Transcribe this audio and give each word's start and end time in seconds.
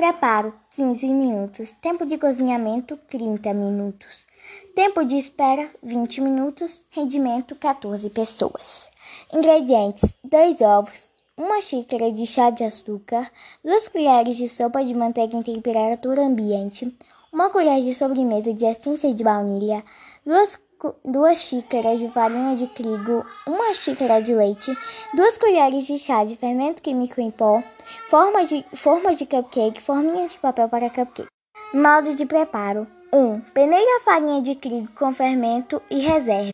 Preparo 0.00 0.54
15 0.70 1.06
minutos. 1.08 1.74
Tempo 1.82 2.06
de 2.06 2.16
cozinhamento 2.16 2.96
30 3.06 3.52
minutos. 3.52 4.26
Tempo 4.74 5.04
de 5.04 5.18
espera 5.18 5.68
20 5.82 6.22
minutos. 6.22 6.82
Rendimento 6.90 7.54
14 7.54 8.08
pessoas. 8.08 8.88
Ingredientes: 9.30 10.16
2 10.24 10.62
ovos, 10.62 11.10
1 11.36 11.60
xícara 11.60 12.10
de 12.10 12.26
chá 12.26 12.48
de 12.48 12.64
açúcar, 12.64 13.30
2 13.62 13.88
colheres 13.88 14.38
de 14.38 14.48
sopa 14.48 14.82
de 14.82 14.94
manteiga 14.94 15.36
em 15.36 15.42
temperatura 15.42 16.22
ambiente, 16.22 16.96
1 17.30 17.50
colher 17.50 17.84
de 17.84 17.94
sobremesa 17.94 18.54
de 18.54 18.64
essência 18.64 19.12
de 19.12 19.22
baunilha, 19.22 19.84
2 20.24 20.56
2 21.04 21.38
xícaras 21.38 21.98
de 21.98 22.10
farinha 22.10 22.56
de 22.56 22.66
trigo, 22.68 23.24
1 23.46 23.74
xícara 23.74 24.22
de 24.22 24.34
leite, 24.34 24.76
2 25.14 25.38
colheres 25.38 25.86
de 25.86 25.98
chá 25.98 26.24
de 26.24 26.36
fermento 26.36 26.80
químico 26.80 27.20
em 27.20 27.30
pó, 27.30 27.62
forma 28.08 28.44
de, 28.44 28.64
forma 28.74 29.14
de 29.14 29.26
cupcake, 29.26 29.80
forminhas 29.80 30.32
de 30.32 30.38
papel 30.38 30.68
para 30.68 30.88
cupcake. 30.88 31.28
Modo 31.74 32.14
de 32.14 32.24
preparo: 32.26 32.86
1. 33.12 33.40
Peneire 33.52 33.96
a 33.96 34.00
farinha 34.00 34.40
de 34.40 34.54
trigo 34.54 34.88
com 34.94 35.12
fermento 35.12 35.82
e 35.90 35.98
reserve. 35.98 36.50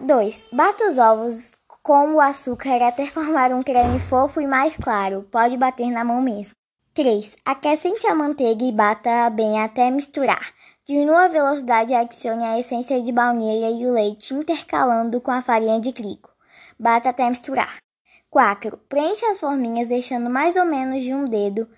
2. 0.00 0.44
Bata 0.52 0.88
os 0.88 0.98
ovos 0.98 1.52
com 1.82 2.14
o 2.14 2.20
açúcar 2.20 2.82
até 2.82 3.06
formar 3.06 3.52
um 3.52 3.62
creme 3.62 3.98
fofo 3.98 4.40
e 4.40 4.46
mais 4.46 4.76
claro. 4.76 5.26
Pode 5.30 5.56
bater 5.56 5.90
na 5.90 6.04
mão 6.04 6.20
mesmo. 6.20 6.54
3. 6.94 7.36
Acrescente 7.44 8.06
a 8.06 8.14
manteiga 8.14 8.64
e 8.64 8.70
bata 8.70 9.30
bem 9.30 9.62
até 9.62 9.90
misturar. 9.90 10.52
Diminua 10.84 11.26
a 11.26 11.28
velocidade 11.28 11.92
e 11.92 11.94
adicione 11.94 12.42
a 12.44 12.58
essência 12.58 13.00
de 13.00 13.12
baunilha 13.12 13.70
e 13.70 13.86
o 13.86 13.92
leite, 13.92 14.34
intercalando 14.34 15.20
com 15.20 15.30
a 15.30 15.40
farinha 15.40 15.80
de 15.80 15.92
trigo. 15.92 16.28
Bata 16.76 17.10
até 17.10 17.30
misturar. 17.30 17.76
4. 18.28 18.76
Preencha 18.88 19.30
as 19.30 19.38
forminhas 19.38 19.88
deixando 19.88 20.28
mais 20.28 20.56
ou 20.56 20.64
menos 20.64 21.04
de 21.04 21.14
um 21.14 21.24
dedo 21.24 21.68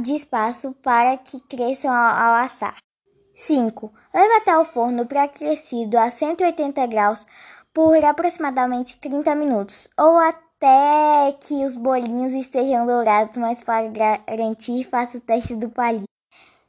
de 0.00 0.14
espaço 0.14 0.72
para 0.80 1.16
que 1.16 1.40
cresçam 1.40 1.92
ao 1.92 2.34
assar. 2.34 2.76
5. 3.34 3.92
Leve 4.14 4.34
até 4.34 4.56
o 4.56 4.64
forno 4.64 5.06
pré-aquecido 5.06 5.98
a 5.98 6.08
180 6.08 6.86
graus 6.86 7.26
por 7.74 7.96
aproximadamente 8.04 8.96
30 8.98 9.34
minutos 9.34 9.88
ou 9.98 10.16
até 10.20 11.32
que 11.40 11.64
os 11.64 11.74
bolinhos 11.74 12.32
estejam 12.32 12.86
dourados, 12.86 13.36
mas 13.38 13.64
para 13.64 13.88
garantir, 13.88 14.84
faça 14.84 15.18
o 15.18 15.20
teste 15.20 15.56
do 15.56 15.68
palito. 15.68 16.04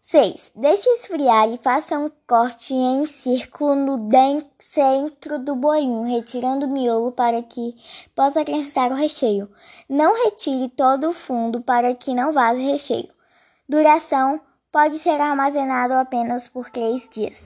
6. 0.03 0.51
Deixe 0.55 0.89
esfriar 0.89 1.47
e 1.47 1.59
faça 1.61 1.99
um 1.99 2.09
corte 2.27 2.73
em 2.73 3.05
círculo 3.05 3.75
no 3.75 4.09
centro 4.59 5.37
do 5.37 5.55
bolinho, 5.55 6.07
retirando 6.07 6.65
o 6.65 6.69
miolo 6.69 7.11
para 7.11 7.43
que 7.43 7.75
possa 8.15 8.41
acrescentar 8.41 8.91
o 8.91 8.95
recheio. 8.95 9.47
Não 9.87 10.23
retire 10.23 10.69
todo 10.69 11.09
o 11.09 11.13
fundo 11.13 11.61
para 11.61 11.93
que 11.93 12.15
não 12.15 12.33
vaze 12.33 12.63
recheio. 12.63 13.13
Duração 13.69 14.41
pode 14.71 14.97
ser 14.97 15.21
armazenado 15.21 15.93
apenas 15.93 16.47
por 16.47 16.71
3 16.71 17.07
dias. 17.07 17.39